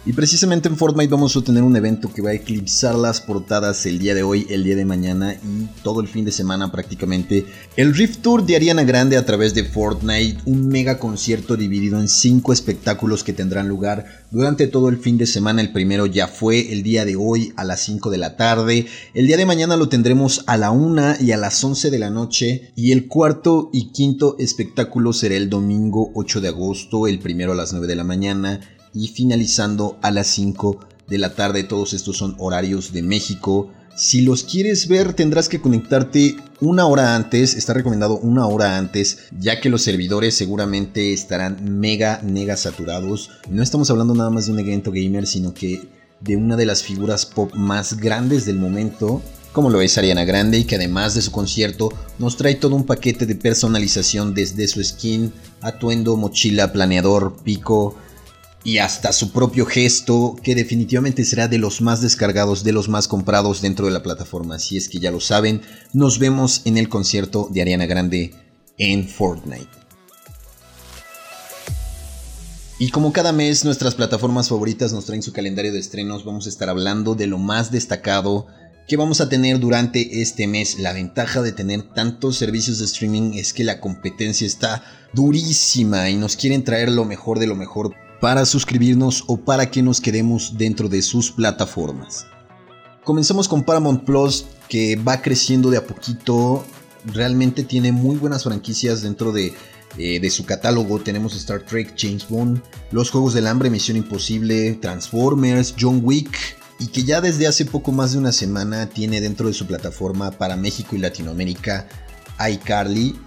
Y 0.08 0.14
precisamente 0.14 0.70
en 0.70 0.78
Fortnite 0.78 1.10
vamos 1.10 1.36
a 1.36 1.42
tener 1.42 1.64
un 1.64 1.76
evento 1.76 2.14
que 2.14 2.22
va 2.22 2.30
a 2.30 2.34
eclipsar 2.34 2.94
las 2.94 3.22
portadas 3.22 3.88
el 3.88 3.98
día 3.98 4.14
de 4.14 4.22
hoy, 4.22 4.46
el 4.52 4.64
día 4.64 4.76
de 4.76 4.86
mañana 4.86 5.34
y 5.34 5.68
todo 5.82 6.00
el 6.00 6.08
fin 6.08 6.24
de 6.26 6.32
semana 6.32 6.72
prácticamente. 6.72 7.48
El 7.76 7.96
Rift 7.96 8.22
Tour 8.22 8.46
de 8.46 8.56
Ariana 8.56 8.84
Grande 8.84 9.18
a 9.18 9.26
través 9.26 9.56
de 9.56 9.64
Fortnite, 9.64 10.42
un 10.46 10.68
mega 10.68 11.00
concierto 11.00 11.58
dividido 11.58 12.00
en 12.00 12.08
5 12.08 12.54
espectáculos 12.54 13.24
que 13.24 13.34
tendrán 13.34 13.68
lugar 13.68 14.06
durante 14.30 14.68
todo 14.68 14.90
el 14.90 15.00
fin 15.00 15.18
de 15.18 15.26
semana. 15.26 15.62
El 15.62 15.72
primero 15.72 16.06
ya 16.06 16.28
fue 16.28 16.72
el 16.72 16.84
día 16.84 17.04
de 17.04 17.16
hoy 17.16 17.52
a 17.56 17.64
las 17.64 17.80
5 17.82 18.12
de 18.12 18.20
la 18.20 18.36
tarde. 18.38 18.86
El 19.16 19.26
día 19.26 19.38
de 19.38 19.48
mañana 19.48 19.76
lo 19.76 19.90
tendremos 19.90 20.44
a 20.46 20.56
la 20.56 20.70
1 20.70 21.16
y 21.22 21.32
a 21.32 21.38
las 21.38 21.64
11 21.64 21.90
de 21.90 21.98
la 21.98 22.12
noche. 22.12 22.72
Y 22.76 22.92
el 22.92 23.08
cuarto 23.08 23.72
y 23.74 23.92
quinto 23.92 24.36
espectáculo 24.38 25.14
será 25.14 25.36
el 25.36 25.50
domingo 25.50 26.12
8 26.14 26.42
de 26.42 26.50
agosto, 26.50 27.08
el 27.08 27.18
primero 27.18 27.54
a 27.54 27.56
las 27.56 27.74
9 27.74 27.88
de 27.88 27.96
la 27.96 28.04
mañana 28.04 28.62
y 28.96 29.10
finalizando 29.10 30.00
a 30.02 30.10
las 30.10 30.28
5 30.28 30.80
de 31.08 31.18
la 31.20 31.36
tarde. 31.36 31.64
Todos 31.64 31.94
estos 31.94 32.18
son 32.18 32.36
horarios 32.40 32.94
de 32.94 33.04
México. 33.04 33.70
Si 33.96 34.22
los 34.22 34.44
quieres 34.44 34.88
ver 34.88 35.14
tendrás 35.14 35.48
que 35.48 35.62
conectarte 35.62 36.36
una 36.60 36.86
hora 36.86 37.16
antes, 37.16 37.56
está 37.56 37.74
recomendado 37.74 38.18
una 38.18 38.48
hora 38.48 38.78
antes, 38.78 39.20
ya 39.40 39.62
que 39.62 39.70
los 39.70 39.84
servidores 39.84 40.36
seguramente 40.36 41.14
estarán 41.14 41.80
mega, 41.80 42.22
mega 42.24 42.58
saturados. 42.58 43.30
No 43.50 43.62
estamos 43.62 43.90
hablando 43.90 44.16
nada 44.16 44.30
más 44.30 44.48
de 44.48 44.54
un 44.54 44.60
evento 44.60 44.92
gamer, 44.92 45.28
sino 45.28 45.54
que 45.54 45.88
de 46.22 46.36
una 46.36 46.56
de 46.56 46.66
las 46.66 46.82
figuras 46.82 47.26
pop 47.26 47.54
más 47.54 47.98
grandes 47.98 48.46
del 48.46 48.58
momento, 48.58 49.22
como 49.52 49.70
lo 49.70 49.82
es 49.82 49.98
Ariana 49.98 50.26
Grande, 50.26 50.58
y 50.58 50.64
que 50.66 50.76
además 50.76 51.14
de 51.14 51.22
su 51.22 51.32
concierto 51.32 51.90
nos 52.20 52.36
trae 52.36 52.56
todo 52.56 52.76
un 52.76 52.86
paquete 52.86 53.26
de 53.26 53.36
personalización 53.36 54.34
desde 54.34 54.68
su 54.68 54.84
skin, 54.84 55.32
atuendo, 55.62 56.18
mochila, 56.18 56.74
planeador, 56.74 57.38
pico, 57.44 57.96
y 58.66 58.80
hasta 58.80 59.14
su 59.14 59.32
propio 59.32 59.66
gesto, 59.68 60.36
que 60.42 60.56
definitivamente 60.56 61.24
será 61.24 61.48
de 61.48 61.60
los 61.60 61.82
más 61.82 62.02
descargados, 62.02 62.64
de 62.64 62.74
los 62.74 62.90
más 62.90 63.08
comprados 63.08 63.62
dentro 63.62 63.86
de 63.86 63.94
la 63.94 64.02
plataforma. 64.02 64.56
Así 64.56 64.76
es 64.76 64.90
que 64.90 65.00
ya 65.00 65.12
lo 65.12 65.22
saben, 65.22 65.62
nos 65.94 66.18
vemos 66.18 66.64
en 66.66 66.78
el 66.78 66.90
concierto 66.90 67.48
de 67.52 67.62
Ariana 67.62 67.86
Grande 67.86 68.34
en 68.80 69.08
Fortnite. 69.08 69.70
Y 72.80 72.90
como 72.90 73.14
cada 73.14 73.32
mes 73.32 73.64
nuestras 73.64 73.96
plataformas 73.96 74.50
favoritas 74.50 74.92
nos 74.92 75.06
traen 75.06 75.22
su 75.22 75.32
calendario 75.32 75.72
de 75.72 75.80
estrenos, 75.80 76.26
vamos 76.26 76.48
a 76.48 76.50
estar 76.50 76.68
hablando 76.68 77.14
de 77.16 77.28
lo 77.28 77.38
más 77.38 77.72
destacado 77.72 78.48
¿Qué 78.88 78.98
vamos 78.98 79.20
a 79.20 79.30
tener 79.30 79.60
durante 79.60 80.22
este 80.22 80.46
mes? 80.46 80.78
La 80.78 80.94
ventaja 80.94 81.42
de 81.42 81.52
tener 81.52 81.82
tantos 81.82 82.38
servicios 82.38 82.78
de 82.78 82.86
streaming 82.86 83.34
es 83.34 83.52
que 83.52 83.64
la 83.64 83.80
competencia 83.80 84.46
está 84.46 84.84
durísima 85.12 86.12
y 86.12 86.18
nos 86.18 86.36
quieren 86.36 86.64
traer 86.64 86.92
lo 86.92 87.04
mejor 87.04 87.40
de 87.40 87.48
lo 87.48 87.56
mejor 87.56 87.96
para 88.26 88.44
suscribirnos 88.48 89.24
o 89.28 89.38
para 89.38 89.70
que 89.70 89.84
nos 89.84 90.02
quedemos 90.02 90.58
dentro 90.58 90.90
de 90.90 91.04
sus 91.04 91.30
plataformas. 91.30 92.26
Comenzamos 93.04 93.48
con 93.48 93.62
Paramount 93.62 94.04
Plus 94.04 94.48
que 94.68 94.96
va 94.96 95.22
creciendo 95.22 95.70
de 95.70 95.78
a 95.78 95.86
poquito, 95.86 96.66
realmente 97.06 97.64
tiene 97.64 97.92
muy 97.92 98.16
buenas 98.16 98.44
franquicias 98.44 99.04
dentro 99.04 99.32
de, 99.32 99.54
eh, 100.00 100.20
de 100.20 100.30
su 100.32 100.44
catálogo. 100.44 100.98
Tenemos 100.98 101.36
Star 101.36 101.62
Trek, 101.68 101.94
James 101.96 102.28
Bond, 102.28 102.64
Los 102.90 103.12
Juegos 103.12 103.36
del 103.36 103.46
Hambre, 103.46 103.70
Misión 103.70 103.96
Imposible, 103.96 104.74
Transformers, 104.82 105.76
John 105.80 106.00
Wick, 106.02 106.36
y 106.80 106.88
que 106.88 107.04
ya 107.04 107.22
desde 107.22 107.46
hace 107.46 107.64
poco 107.64 107.92
más 107.92 108.14
de 108.14 108.18
una 108.18 108.32
semana 108.32 108.90
tiene 108.90 109.22
dentro 109.22 109.50
de 109.50 109.54
su 109.54 109.68
plataforma 109.68 110.32
para 110.32 110.58
México 110.58 110.96
y 110.96 110.98
Latinoamérica 111.00 111.88
iCarly, 112.40 113.20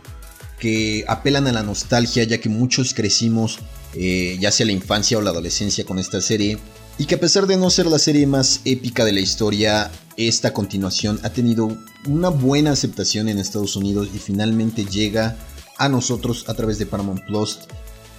que 0.58 1.04
apelan 1.06 1.46
a 1.46 1.52
la 1.52 1.62
nostalgia 1.62 2.24
ya 2.24 2.38
que 2.38 2.48
muchos 2.48 2.94
crecimos 2.94 3.60
eh, 3.94 4.36
ya 4.40 4.50
sea 4.50 4.66
la 4.66 4.72
infancia 4.72 5.18
o 5.18 5.20
la 5.20 5.30
adolescencia 5.30 5.84
con 5.84 5.98
esta 5.98 6.20
serie, 6.20 6.58
y 6.98 7.06
que 7.06 7.14
a 7.14 7.20
pesar 7.20 7.46
de 7.46 7.56
no 7.56 7.70
ser 7.70 7.86
la 7.86 7.98
serie 7.98 8.26
más 8.26 8.60
épica 8.64 9.04
de 9.04 9.12
la 9.12 9.20
historia, 9.20 9.90
esta 10.16 10.52
continuación 10.52 11.20
ha 11.22 11.30
tenido 11.30 11.78
una 12.06 12.28
buena 12.28 12.72
aceptación 12.72 13.28
en 13.28 13.38
Estados 13.38 13.76
Unidos 13.76 14.08
y 14.12 14.18
finalmente 14.18 14.84
llega 14.84 15.36
a 15.78 15.88
nosotros 15.88 16.48
a 16.48 16.54
través 16.54 16.78
de 16.78 16.86
Paramount 16.86 17.24
Plus, 17.24 17.60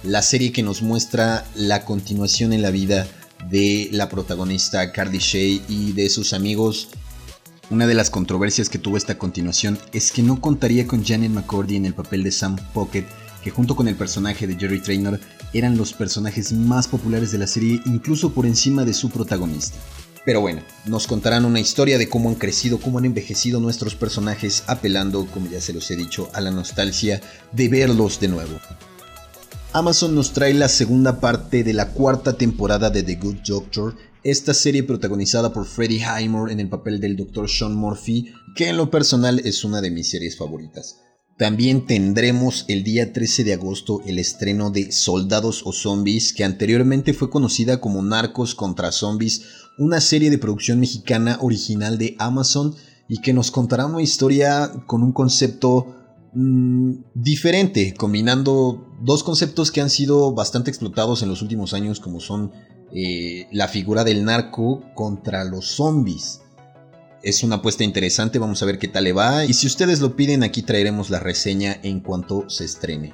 la 0.02 0.22
serie 0.22 0.50
que 0.50 0.62
nos 0.62 0.80
muestra 0.80 1.46
la 1.54 1.84
continuación 1.84 2.54
en 2.54 2.62
la 2.62 2.70
vida 2.70 3.06
de 3.50 3.88
la 3.92 4.08
protagonista 4.08 4.92
Cardi 4.92 5.18
Shay 5.18 5.62
y 5.68 5.92
de 5.92 6.08
sus 6.08 6.32
amigos. 6.32 6.88
Una 7.68 7.86
de 7.86 7.94
las 7.94 8.08
controversias 8.10 8.70
que 8.70 8.78
tuvo 8.78 8.96
esta 8.96 9.18
continuación 9.18 9.78
es 9.92 10.10
que 10.10 10.22
no 10.22 10.40
contaría 10.40 10.86
con 10.86 11.04
Janet 11.04 11.30
McCordy 11.30 11.76
en 11.76 11.84
el 11.84 11.94
papel 11.94 12.24
de 12.24 12.32
Sam 12.32 12.56
Pocket, 12.72 13.04
que 13.44 13.50
junto 13.50 13.76
con 13.76 13.88
el 13.88 13.94
personaje 13.94 14.46
de 14.46 14.56
Jerry 14.56 14.80
Traynor 14.80 15.20
eran 15.52 15.76
los 15.76 15.92
personajes 15.92 16.52
más 16.52 16.88
populares 16.88 17.32
de 17.32 17.38
la 17.38 17.46
serie 17.46 17.80
incluso 17.86 18.32
por 18.32 18.46
encima 18.46 18.84
de 18.84 18.94
su 18.94 19.10
protagonista. 19.10 19.78
Pero 20.24 20.40
bueno, 20.40 20.62
nos 20.86 21.06
contarán 21.06 21.44
una 21.44 21.60
historia 21.60 21.96
de 21.96 22.08
cómo 22.08 22.28
han 22.28 22.34
crecido, 22.34 22.78
cómo 22.78 22.98
han 22.98 23.06
envejecido 23.06 23.58
nuestros 23.58 23.94
personajes, 23.94 24.64
apelando, 24.66 25.26
como 25.26 25.48
ya 25.50 25.60
se 25.60 25.72
los 25.72 25.90
he 25.90 25.96
dicho, 25.96 26.28
a 26.34 26.40
la 26.40 26.50
nostalgia 26.50 27.20
de 27.52 27.68
verlos 27.68 28.20
de 28.20 28.28
nuevo. 28.28 28.58
Amazon 29.72 30.14
nos 30.14 30.32
trae 30.32 30.52
la 30.52 30.68
segunda 30.68 31.20
parte 31.20 31.64
de 31.64 31.72
la 31.72 31.90
cuarta 31.92 32.36
temporada 32.36 32.90
de 32.90 33.02
The 33.02 33.14
Good 33.14 33.38
Doctor, 33.46 33.96
esta 34.22 34.52
serie 34.52 34.82
protagonizada 34.82 35.52
por 35.52 35.64
Freddie 35.64 36.04
Highmore 36.04 36.52
en 36.52 36.60
el 36.60 36.68
papel 36.68 37.00
del 37.00 37.16
Dr. 37.16 37.48
Sean 37.48 37.74
Murphy, 37.74 38.34
que 38.54 38.68
en 38.68 38.76
lo 38.76 38.90
personal 38.90 39.40
es 39.44 39.64
una 39.64 39.80
de 39.80 39.90
mis 39.90 40.10
series 40.10 40.36
favoritas. 40.36 40.98
También 41.40 41.86
tendremos 41.86 42.64
el 42.68 42.84
día 42.84 43.12
13 43.12 43.42
de 43.42 43.54
agosto 43.54 44.00
el 44.06 44.20
estreno 44.20 44.70
de 44.70 44.92
Soldados 44.92 45.62
o 45.64 45.72
Zombies, 45.72 46.32
que 46.32 46.44
anteriormente 46.44 47.14
fue 47.14 47.30
conocida 47.30 47.80
como 47.80 48.00
Narcos 48.00 48.54
contra 48.54 48.92
Zombies, 48.92 49.42
una 49.76 50.00
serie 50.00 50.30
de 50.30 50.38
producción 50.38 50.78
mexicana 50.78 51.38
original 51.40 51.98
de 51.98 52.14
Amazon 52.20 52.76
y 53.08 53.20
que 53.20 53.32
nos 53.32 53.50
contará 53.50 53.86
una 53.86 54.02
historia 54.02 54.70
con 54.86 55.02
un 55.02 55.10
concepto 55.10 55.96
Mm, 56.32 57.02
diferente, 57.14 57.92
combinando 57.94 58.86
dos 59.02 59.24
conceptos 59.24 59.72
que 59.72 59.80
han 59.80 59.90
sido 59.90 60.32
bastante 60.32 60.70
explotados 60.70 61.22
en 61.22 61.28
los 61.28 61.42
últimos 61.42 61.74
años, 61.74 61.98
como 61.98 62.20
son 62.20 62.52
eh, 62.92 63.48
la 63.50 63.66
figura 63.66 64.04
del 64.04 64.24
narco 64.24 64.84
contra 64.94 65.44
los 65.44 65.66
zombies. 65.66 66.42
Es 67.22 67.42
una 67.42 67.56
apuesta 67.56 67.84
interesante, 67.84 68.38
vamos 68.38 68.62
a 68.62 68.66
ver 68.66 68.78
qué 68.78 68.88
tal 68.88 69.04
le 69.04 69.12
va. 69.12 69.44
Y 69.44 69.52
si 69.52 69.66
ustedes 69.66 70.00
lo 70.00 70.16
piden, 70.16 70.42
aquí 70.42 70.62
traeremos 70.62 71.10
la 71.10 71.20
reseña 71.20 71.78
en 71.82 72.00
cuanto 72.00 72.48
se 72.48 72.64
estrene. 72.64 73.12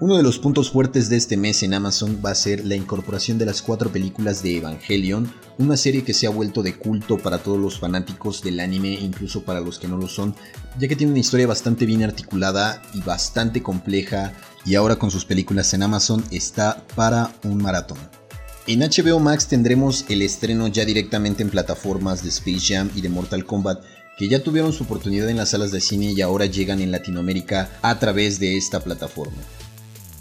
Uno 0.00 0.16
de 0.16 0.22
los 0.22 0.38
puntos 0.38 0.70
fuertes 0.70 1.08
de 1.10 1.16
este 1.16 1.36
mes 1.36 1.62
en 1.62 1.74
Amazon 1.74 2.20
va 2.24 2.30
a 2.30 2.34
ser 2.34 2.64
la 2.64 2.74
incorporación 2.74 3.38
de 3.38 3.44
las 3.44 3.60
cuatro 3.60 3.92
películas 3.92 4.42
de 4.42 4.56
Evangelion, 4.56 5.32
una 5.58 5.76
serie 5.76 6.02
que 6.02 6.14
se 6.14 6.26
ha 6.26 6.30
vuelto 6.30 6.62
de 6.62 6.76
culto 6.76 7.18
para 7.18 7.38
todos 7.38 7.60
los 7.60 7.78
fanáticos 7.78 8.42
del 8.42 8.58
anime 8.58 8.94
incluso 8.94 9.44
para 9.44 9.60
los 9.60 9.78
que 9.78 9.86
no 9.86 9.98
lo 9.98 10.08
son, 10.08 10.34
ya 10.80 10.88
que 10.88 10.96
tiene 10.96 11.12
una 11.12 11.20
historia 11.20 11.46
bastante 11.46 11.86
bien 11.86 12.02
articulada 12.02 12.82
y 12.94 13.00
bastante 13.02 13.62
compleja 13.62 14.32
y 14.64 14.74
ahora 14.74 14.96
con 14.96 15.12
sus 15.12 15.24
películas 15.24 15.72
en 15.74 15.84
Amazon 15.84 16.24
está 16.32 16.84
para 16.96 17.32
un 17.44 17.58
maratón. 17.58 18.21
En 18.68 18.78
HBO 18.78 19.18
Max 19.18 19.48
tendremos 19.48 20.04
el 20.08 20.22
estreno 20.22 20.68
ya 20.68 20.84
directamente 20.84 21.42
en 21.42 21.50
plataformas 21.50 22.22
de 22.22 22.28
Space 22.28 22.72
Jam 22.72 22.90
y 22.94 23.00
de 23.00 23.08
Mortal 23.08 23.44
Kombat, 23.44 23.82
que 24.16 24.28
ya 24.28 24.44
tuvieron 24.44 24.72
su 24.72 24.84
oportunidad 24.84 25.28
en 25.28 25.38
las 25.38 25.50
salas 25.50 25.72
de 25.72 25.80
cine 25.80 26.12
y 26.12 26.20
ahora 26.20 26.46
llegan 26.46 26.80
en 26.80 26.92
Latinoamérica 26.92 27.72
a 27.82 27.98
través 27.98 28.38
de 28.38 28.56
esta 28.56 28.78
plataforma. 28.78 29.42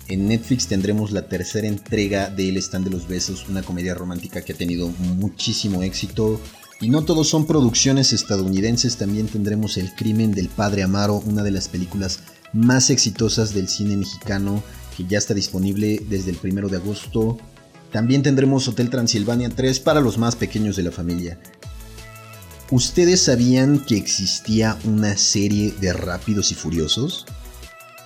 En 0.07 0.27
Netflix 0.27 0.65
tendremos 0.65 1.11
la 1.11 1.27
tercera 1.29 1.67
entrega 1.67 2.31
de 2.31 2.49
El 2.49 2.57
Stand 2.57 2.85
de 2.85 2.89
los 2.89 3.07
Besos, 3.07 3.47
una 3.47 3.61
comedia 3.61 3.93
romántica 3.93 4.41
que 4.41 4.53
ha 4.53 4.57
tenido 4.57 4.89
muchísimo 4.89 5.83
éxito. 5.83 6.41
Y 6.81 6.89
no 6.89 7.05
todos 7.05 7.29
son 7.29 7.45
producciones 7.45 8.11
estadounidenses, 8.11 8.97
también 8.97 9.27
tendremos 9.27 9.77
El 9.77 9.93
Crimen 9.93 10.31
del 10.31 10.49
Padre 10.49 10.81
Amaro, 10.81 11.21
una 11.27 11.43
de 11.43 11.51
las 11.51 11.67
películas 11.67 12.21
más 12.53 12.89
exitosas 12.89 13.53
del 13.53 13.67
cine 13.67 13.95
mexicano, 13.97 14.63
que 14.97 15.05
ya 15.05 15.19
está 15.19 15.35
disponible 15.35 16.01
desde 16.09 16.31
el 16.31 16.37
primero 16.37 16.69
de 16.69 16.77
agosto. 16.77 17.37
También 17.91 18.23
tendremos 18.23 18.67
Hotel 18.67 18.89
Transilvania 18.89 19.49
3 19.49 19.79
para 19.79 20.01
los 20.01 20.17
más 20.17 20.35
pequeños 20.35 20.75
de 20.75 20.83
la 20.83 20.91
familia. 20.91 21.39
¿Ustedes 22.69 23.21
sabían 23.21 23.79
que 23.79 23.97
existía 23.97 24.77
una 24.85 25.17
serie 25.17 25.73
de 25.79 25.91
Rápidos 25.91 26.51
y 26.51 26.55
Furiosos? 26.55 27.25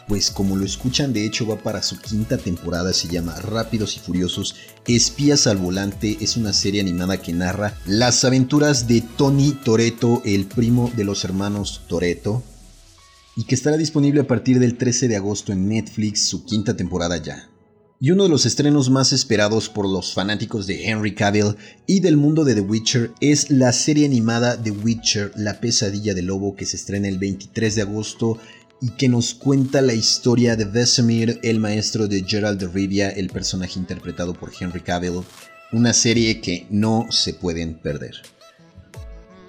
pues 0.08 0.30
como 0.30 0.56
lo 0.56 0.66
escuchan 0.66 1.14
de 1.14 1.26
hecho 1.26 1.48
va 1.48 1.58
para 1.58 1.82
su 1.82 2.00
quinta 2.00 2.38
temporada, 2.38 2.94
se 2.94 3.08
llama 3.08 3.40
Rápidos 3.42 3.98
y 3.98 4.00
Furiosos, 4.00 4.56
Espías 4.88 5.48
al 5.48 5.58
Volante, 5.58 6.18
es 6.22 6.38
una 6.38 6.54
serie 6.54 6.82
animada 6.82 7.22
que 7.22 7.34
narra 7.34 7.78
las 7.86 8.24
aventuras 8.24 8.88
de 8.88 9.02
Tony 9.02 9.52
Toreto, 9.52 10.22
el 10.26 10.46
primo 10.46 10.92
de 10.96 11.06
los 11.06 11.24
hermanos 11.24 11.82
Toreto, 11.88 12.44
y 13.36 13.46
que 13.46 13.56
estará 13.56 13.78
disponible 13.78 14.22
a 14.22 14.28
partir 14.28 14.60
del 14.60 14.78
13 14.78 15.08
de 15.08 15.18
agosto 15.18 15.52
en 15.52 15.68
Netflix, 15.68 16.28
su 16.28 16.46
quinta 16.46 16.78
temporada 16.78 17.18
ya. 17.18 17.50
Y 18.02 18.12
uno 18.12 18.24
de 18.24 18.30
los 18.30 18.46
estrenos 18.46 18.90
más 18.90 19.14
esperados 19.14 19.70
por 19.70 19.88
los 19.88 20.14
fanáticos 20.14 20.68
de 20.68 20.86
Henry 20.86 21.16
Cavill 21.16 21.56
y 21.88 22.02
del 22.02 22.18
mundo 22.18 22.44
de 22.44 22.54
The 22.54 22.62
Witcher 22.62 23.12
es 23.22 23.50
la 23.50 23.72
serie 23.72 24.06
animada 24.06 24.62
The 24.62 24.72
Witcher, 24.72 25.32
La 25.38 25.62
pesadilla 25.62 26.14
del 26.14 26.26
lobo, 26.26 26.58
que 26.58 26.66
se 26.66 26.76
estrena 26.76 27.08
el 27.08 27.18
23 27.18 27.74
de 27.74 27.82
agosto 27.84 28.38
y 28.82 28.90
que 28.92 29.08
nos 29.08 29.34
cuenta 29.34 29.82
la 29.82 29.94
historia 29.94 30.58
de 30.58 30.66
Vesemir, 30.66 31.40
el 31.42 31.62
maestro 31.62 32.10
de 32.10 32.26
Gerald 32.28 32.60
de 32.60 32.68
Rivia, 32.68 33.10
el 33.10 33.30
personaje 33.30 33.80
interpretado 33.80 34.34
por 34.34 34.52
Henry 34.60 34.82
Cavill, 34.82 35.22
una 35.72 35.94
serie 35.94 36.42
que 36.42 36.68
no 36.70 37.08
se 37.12 37.34
pueden 37.34 37.76
perder. 37.76 38.16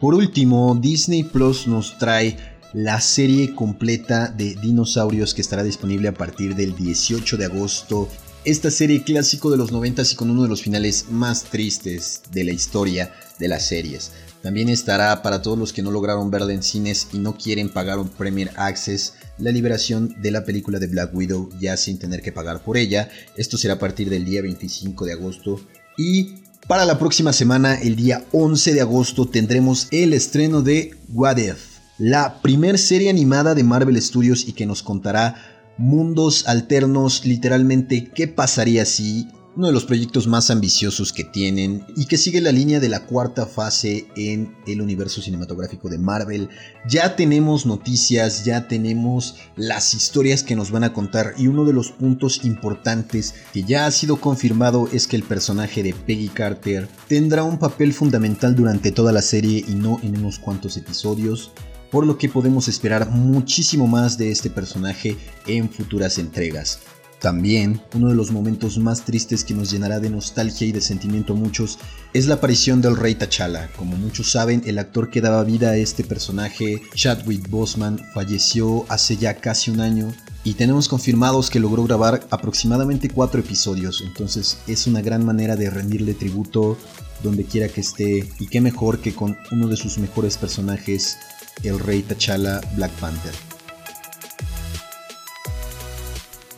Por 0.00 0.14
último, 0.14 0.78
Disney 0.80 1.24
Plus 1.24 1.66
nos 1.66 1.98
trae 1.98 2.36
la 2.72 3.00
serie 3.00 3.54
completa 3.54 4.28
de 4.28 4.54
dinosaurios 4.54 5.34
que 5.34 5.40
estará 5.40 5.64
disponible 5.64 6.08
a 6.08 6.14
partir 6.14 6.54
del 6.54 6.76
18 6.76 7.36
de 7.36 7.44
agosto. 7.44 8.08
Esta 8.46 8.70
serie 8.70 9.02
clásico 9.02 9.50
de 9.50 9.56
los 9.56 9.72
90 9.72 10.02
y 10.12 10.14
con 10.14 10.30
uno 10.30 10.44
de 10.44 10.48
los 10.48 10.62
finales 10.62 11.06
más 11.10 11.42
tristes 11.42 12.22
de 12.30 12.44
la 12.44 12.52
historia 12.52 13.12
de 13.40 13.48
las 13.48 13.66
series. 13.66 14.12
También 14.40 14.68
estará 14.68 15.20
para 15.20 15.42
todos 15.42 15.58
los 15.58 15.72
que 15.72 15.82
no 15.82 15.90
lograron 15.90 16.30
verla 16.30 16.52
en 16.52 16.62
cines 16.62 17.08
y 17.12 17.18
no 17.18 17.36
quieren 17.36 17.70
pagar 17.70 17.98
un 17.98 18.08
Premier 18.08 18.52
Access 18.54 19.14
la 19.38 19.50
liberación 19.50 20.14
de 20.22 20.30
la 20.30 20.44
película 20.44 20.78
de 20.78 20.86
Black 20.86 21.12
Widow 21.12 21.50
ya 21.58 21.76
sin 21.76 21.98
tener 21.98 22.22
que 22.22 22.30
pagar 22.30 22.62
por 22.62 22.76
ella. 22.76 23.08
Esto 23.36 23.58
será 23.58 23.74
a 23.74 23.78
partir 23.80 24.10
del 24.10 24.24
día 24.24 24.42
25 24.42 25.06
de 25.06 25.12
agosto 25.14 25.60
y 25.98 26.36
para 26.68 26.84
la 26.84 27.00
próxima 27.00 27.32
semana, 27.32 27.74
el 27.74 27.96
día 27.96 28.26
11 28.30 28.74
de 28.74 28.80
agosto, 28.80 29.26
tendremos 29.26 29.88
el 29.90 30.12
estreno 30.12 30.62
de 30.62 30.94
What 31.12 31.38
If, 31.38 31.78
la 31.98 32.40
primer 32.42 32.78
serie 32.78 33.10
animada 33.10 33.56
de 33.56 33.64
Marvel 33.64 34.00
Studios 34.00 34.46
y 34.46 34.52
que 34.52 34.66
nos 34.66 34.84
contará 34.84 35.55
mundos 35.78 36.47
alternos, 36.49 37.25
literalmente 37.25 38.11
qué 38.14 38.28
pasaría 38.28 38.85
si 38.85 39.28
uno 39.56 39.68
de 39.68 39.73
los 39.73 39.87
proyectos 39.87 40.26
más 40.26 40.50
ambiciosos 40.50 41.14
que 41.14 41.25
tienen 41.25 41.87
y 41.97 42.04
que 42.04 42.18
sigue 42.18 42.42
la 42.42 42.52
línea 42.52 42.78
de 42.78 42.90
la 42.90 43.06
cuarta 43.06 43.47
fase 43.47 44.06
en 44.14 44.54
el 44.66 44.83
universo 44.83 45.23
cinematográfico 45.23 45.88
de 45.88 45.97
Marvel. 45.97 46.50
Ya 46.87 47.16
tenemos 47.16 47.64
noticias, 47.64 48.45
ya 48.45 48.68
tenemos 48.68 49.37
las 49.56 49.95
historias 49.95 50.42
que 50.42 50.56
nos 50.56 50.71
van 50.71 50.85
a 50.85 50.92
contar 50.92 51.33
y 51.38 51.47
uno 51.47 51.64
de 51.64 51.73
los 51.73 51.90
puntos 51.90 52.45
importantes 52.45 53.35
que 53.54 53.62
ya 53.62 53.87
ha 53.87 53.90
sido 53.90 54.21
confirmado 54.21 54.90
es 54.92 55.06
que 55.06 55.16
el 55.16 55.23
personaje 55.23 55.83
de 55.83 55.95
Peggy 55.95 56.28
Carter 56.28 56.87
tendrá 57.09 57.42
un 57.42 57.59
papel 57.59 57.95
fundamental 57.95 58.54
durante 58.54 58.92
toda 58.92 59.11
la 59.11 59.23
serie 59.23 59.64
y 59.66 59.75
no 59.75 59.99
en 60.02 60.18
unos 60.18 60.38
cuantos 60.38 60.76
episodios 60.76 61.52
por 61.90 62.06
lo 62.06 62.18
que 62.18 62.28
podemos 62.28 62.68
esperar 62.68 63.10
muchísimo 63.10 63.86
más 63.86 64.18
de 64.18 64.30
este 64.30 64.50
personaje 64.50 65.16
en 65.46 65.70
futuras 65.70 66.18
entregas. 66.18 66.80
También, 67.20 67.80
uno 67.94 68.08
de 68.08 68.14
los 68.14 68.30
momentos 68.30 68.76
más 68.78 69.04
tristes 69.04 69.42
que 69.42 69.54
nos 69.54 69.70
llenará 69.70 70.00
de 70.00 70.10
nostalgia 70.10 70.66
y 70.66 70.72
de 70.72 70.82
sentimiento 70.82 71.32
a 71.32 71.36
muchos 71.36 71.78
es 72.12 72.26
la 72.26 72.34
aparición 72.34 72.82
del 72.82 72.96
rey 72.96 73.14
T'Challa. 73.14 73.70
Como 73.74 73.96
muchos 73.96 74.30
saben, 74.30 74.62
el 74.66 74.78
actor 74.78 75.10
que 75.10 75.22
daba 75.22 75.42
vida 75.42 75.70
a 75.70 75.76
este 75.76 76.04
personaje, 76.04 76.82
Chadwick 76.94 77.48
Boseman, 77.48 77.98
falleció 78.12 78.84
hace 78.90 79.16
ya 79.16 79.34
casi 79.34 79.70
un 79.70 79.80
año 79.80 80.12
y 80.44 80.54
tenemos 80.54 80.88
confirmados 80.88 81.48
que 81.50 81.58
logró 81.58 81.84
grabar 81.84 82.26
aproximadamente 82.30 83.08
cuatro 83.08 83.40
episodios, 83.40 84.02
entonces 84.06 84.58
es 84.68 84.86
una 84.86 85.00
gran 85.00 85.24
manera 85.24 85.56
de 85.56 85.70
rendirle 85.70 86.14
tributo 86.14 86.78
donde 87.22 87.44
quiera 87.44 87.68
que 87.68 87.80
esté 87.80 88.28
y 88.38 88.46
qué 88.46 88.60
mejor 88.60 89.00
que 89.00 89.14
con 89.14 89.36
uno 89.50 89.68
de 89.68 89.76
sus 89.76 89.98
mejores 89.98 90.36
personajes, 90.36 91.16
el 91.62 91.78
rey 91.78 92.02
T'Challa 92.02 92.60
Black 92.75 92.92
Panther. 92.92 93.32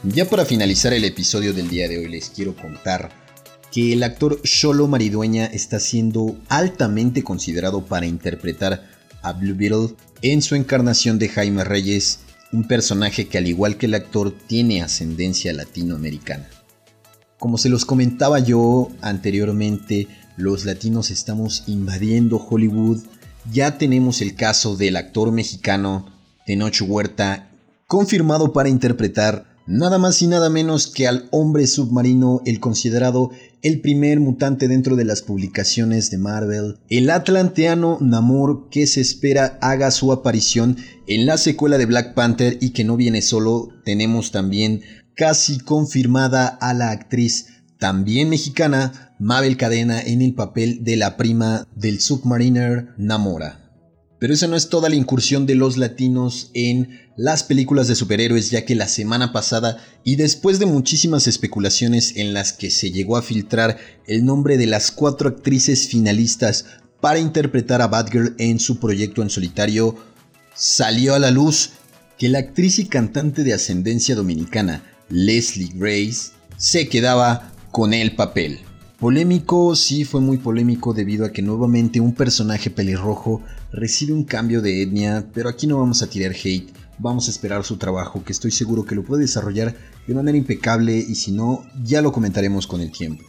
Ya 0.04 0.28
para 0.28 0.44
finalizar 0.44 0.92
el 0.92 1.04
episodio 1.04 1.52
del 1.52 1.68
día 1.68 1.88
de 1.88 1.98
hoy 1.98 2.08
les 2.08 2.30
quiero 2.30 2.54
contar 2.54 3.10
que 3.72 3.92
el 3.92 4.02
actor 4.02 4.40
Sholo 4.42 4.86
Maridueña 4.88 5.46
está 5.46 5.80
siendo 5.80 6.36
altamente 6.48 7.22
considerado 7.22 7.84
para 7.84 8.06
interpretar 8.06 8.88
a 9.22 9.32
Blue 9.32 9.56
Beetle 9.56 9.96
en 10.22 10.42
su 10.42 10.54
encarnación 10.54 11.18
de 11.18 11.28
Jaime 11.28 11.64
Reyes, 11.64 12.20
un 12.52 12.66
personaje 12.66 13.26
que 13.28 13.38
al 13.38 13.46
igual 13.46 13.76
que 13.76 13.86
el 13.86 13.94
actor 13.94 14.32
tiene 14.46 14.82
ascendencia 14.82 15.52
latinoamericana. 15.52 16.48
Como 17.38 17.58
se 17.58 17.68
los 17.68 17.84
comentaba 17.84 18.38
yo 18.38 18.90
anteriormente, 19.00 20.08
los 20.36 20.64
latinos 20.64 21.10
estamos 21.10 21.64
invadiendo 21.66 22.36
Hollywood. 22.38 23.02
Ya 23.52 23.78
tenemos 23.78 24.20
el 24.20 24.34
caso 24.34 24.76
del 24.76 24.96
actor 24.96 25.32
mexicano 25.32 26.06
Tenoch 26.46 26.82
Huerta 26.82 27.50
confirmado 27.86 28.52
para 28.52 28.68
interpretar 28.68 29.56
nada 29.66 29.98
más 29.98 30.20
y 30.22 30.26
nada 30.26 30.48
menos 30.50 30.86
que 30.86 31.06
al 31.06 31.28
hombre 31.30 31.66
submarino, 31.66 32.42
el 32.46 32.60
considerado 32.60 33.30
el 33.62 33.80
primer 33.80 34.20
mutante 34.20 34.68
dentro 34.68 34.96
de 34.96 35.04
las 35.04 35.22
publicaciones 35.22 36.10
de 36.10 36.18
Marvel, 36.18 36.78
el 36.88 37.10
atlanteano 37.10 37.98
Namor 38.00 38.68
que 38.70 38.86
se 38.86 39.00
espera 39.00 39.58
haga 39.60 39.90
su 39.90 40.12
aparición 40.12 40.76
en 41.06 41.26
la 41.26 41.38
secuela 41.38 41.76
de 41.76 41.86
Black 41.86 42.14
Panther 42.14 42.56
y 42.60 42.70
que 42.70 42.84
no 42.84 42.96
viene 42.96 43.20
solo, 43.20 43.68
tenemos 43.84 44.30
también 44.30 44.82
casi 45.14 45.58
confirmada 45.58 46.46
a 46.46 46.72
la 46.72 46.90
actriz 46.90 47.48
también 47.78 48.28
mexicana 48.28 49.07
Mabel 49.18 49.56
Cadena 49.56 50.00
en 50.00 50.22
el 50.22 50.34
papel 50.34 50.84
de 50.84 50.96
la 50.96 51.16
prima 51.16 51.66
del 51.74 52.00
submariner 52.00 52.90
Namora. 52.96 53.68
Pero 54.20 54.34
esa 54.34 54.48
no 54.48 54.56
es 54.56 54.68
toda 54.68 54.88
la 54.88 54.96
incursión 54.96 55.46
de 55.46 55.54
los 55.54 55.76
latinos 55.76 56.50
en 56.54 57.00
las 57.16 57.44
películas 57.44 57.86
de 57.86 57.94
superhéroes, 57.94 58.50
ya 58.50 58.64
que 58.64 58.74
la 58.74 58.88
semana 58.88 59.32
pasada 59.32 59.78
y 60.04 60.16
después 60.16 60.58
de 60.58 60.66
muchísimas 60.66 61.26
especulaciones 61.26 62.16
en 62.16 62.34
las 62.34 62.52
que 62.52 62.70
se 62.70 62.90
llegó 62.90 63.16
a 63.16 63.22
filtrar 63.22 63.78
el 64.06 64.24
nombre 64.24 64.56
de 64.56 64.66
las 64.66 64.90
cuatro 64.90 65.28
actrices 65.28 65.88
finalistas 65.88 66.66
para 67.00 67.20
interpretar 67.20 67.80
a 67.80 67.86
Batgirl 67.86 68.34
en 68.38 68.58
su 68.58 68.80
proyecto 68.80 69.22
en 69.22 69.30
solitario, 69.30 69.96
salió 70.54 71.14
a 71.14 71.20
la 71.20 71.30
luz 71.30 71.70
que 72.18 72.28
la 72.28 72.40
actriz 72.40 72.80
y 72.80 72.86
cantante 72.86 73.44
de 73.44 73.54
ascendencia 73.54 74.16
dominicana, 74.16 74.82
Leslie 75.08 75.70
Grace, 75.74 76.32
se 76.56 76.88
quedaba 76.88 77.52
con 77.70 77.94
el 77.94 78.16
papel. 78.16 78.60
Polémico, 78.98 79.76
sí 79.76 80.04
fue 80.04 80.20
muy 80.20 80.38
polémico 80.38 80.92
debido 80.92 81.24
a 81.24 81.30
que 81.30 81.40
nuevamente 81.40 82.00
un 82.00 82.14
personaje 82.14 82.68
pelirrojo 82.68 83.42
recibe 83.70 84.12
un 84.12 84.24
cambio 84.24 84.60
de 84.60 84.82
etnia, 84.82 85.28
pero 85.32 85.48
aquí 85.48 85.68
no 85.68 85.78
vamos 85.78 86.02
a 86.02 86.08
tirar 86.08 86.32
hate, 86.32 86.72
vamos 86.98 87.28
a 87.28 87.30
esperar 87.30 87.62
su 87.62 87.76
trabajo, 87.76 88.24
que 88.24 88.32
estoy 88.32 88.50
seguro 88.50 88.84
que 88.84 88.96
lo 88.96 89.04
puede 89.04 89.22
desarrollar 89.22 89.76
de 90.04 90.14
manera 90.14 90.36
impecable 90.36 90.98
y 90.98 91.14
si 91.14 91.30
no, 91.30 91.64
ya 91.84 92.02
lo 92.02 92.10
comentaremos 92.10 92.66
con 92.66 92.80
el 92.80 92.90
tiempo. 92.90 93.22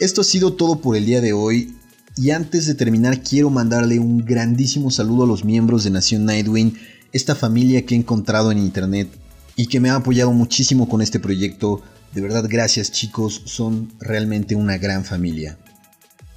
Esto 0.00 0.22
ha 0.22 0.24
sido 0.24 0.54
todo 0.54 0.80
por 0.80 0.96
el 0.96 1.06
día 1.06 1.20
de 1.20 1.32
hoy 1.32 1.76
y 2.16 2.30
antes 2.30 2.66
de 2.66 2.74
terminar 2.74 3.22
quiero 3.22 3.48
mandarle 3.48 4.00
un 4.00 4.24
grandísimo 4.24 4.90
saludo 4.90 5.22
a 5.22 5.28
los 5.28 5.44
miembros 5.44 5.84
de 5.84 5.90
Nación 5.90 6.24
Nightwing, 6.24 6.74
esta 7.12 7.36
familia 7.36 7.86
que 7.86 7.94
he 7.94 7.98
encontrado 7.98 8.50
en 8.50 8.58
internet 8.58 9.08
y 9.54 9.66
que 9.66 9.78
me 9.78 9.90
ha 9.90 9.94
apoyado 9.94 10.32
muchísimo 10.32 10.88
con 10.88 11.00
este 11.00 11.20
proyecto 11.20 11.80
de 12.14 12.20
verdad, 12.20 12.44
gracias 12.48 12.92
chicos, 12.92 13.42
son 13.46 13.92
realmente 14.00 14.54
una 14.54 14.78
gran 14.78 15.04
familia. 15.04 15.58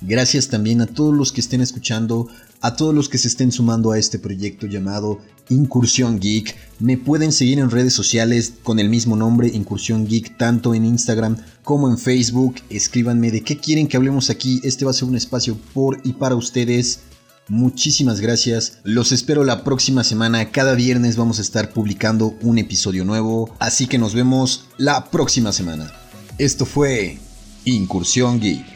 Gracias 0.02 0.50
también 0.50 0.82
a 0.82 0.88
todos 0.88 1.16
los 1.16 1.32
que 1.32 1.42
estén 1.42 1.62
escuchando, 1.62 2.28
a 2.62 2.76
todos 2.76 2.94
los 2.94 3.10
que 3.10 3.18
se 3.18 3.28
estén 3.28 3.52
sumando 3.52 3.92
a 3.92 3.98
este 3.98 4.20
proyecto 4.20 4.68
llamado 4.68 5.20
Incursión 5.50 6.20
Geek. 6.20 6.56
Me 6.80 6.98
pueden 6.98 7.32
seguir 7.32 7.60
en 7.60 7.72
redes 7.72 7.94
sociales 7.94 8.54
con 8.64 8.80
el 8.80 8.90
mismo 8.90 9.16
nombre, 9.16 9.48
Incursión 9.48 10.06
Geek, 10.06 10.38
tanto 10.38 10.76
en 10.76 10.86
Instagram 10.86 11.38
como 11.64 11.90
en 11.90 11.98
Facebook. 11.98 12.56
Escríbanme 12.70 13.32
de 13.32 13.42
qué 13.42 13.58
quieren 13.58 13.88
que 13.88 13.98
hablemos 13.98 14.30
aquí. 14.30 14.60
Este 14.64 14.86
va 14.86 14.92
a 14.92 14.94
ser 14.94 15.08
un 15.08 15.16
espacio 15.16 15.58
por 15.74 16.00
y 16.04 16.14
para 16.14 16.36
ustedes. 16.36 17.00
Muchísimas 17.48 18.22
gracias. 18.22 18.80
Los 18.84 19.12
espero 19.12 19.44
la 19.44 19.64
próxima 19.64 20.04
semana. 20.04 20.52
Cada 20.52 20.74
viernes 20.74 21.16
vamos 21.16 21.40
a 21.40 21.44
estar 21.44 21.70
publicando 21.72 22.36
un 22.42 22.58
episodio 22.58 23.06
nuevo. 23.06 23.54
Así 23.60 23.88
que 23.88 23.98
nos 23.98 24.14
vemos 24.16 24.66
la 24.78 25.06
próxima 25.12 25.52
semana. 25.52 25.92
Esto 26.38 26.66
fue 26.66 27.20
Incursión 27.66 28.40
Geek. 28.40 28.75